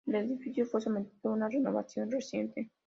El 0.07 0.15
edificio 0.15 0.65
fue 0.65 0.81
sometido 0.81 1.29
a 1.29 1.35
una 1.35 1.47
renovación 1.47 2.09
reciente. 2.09 2.71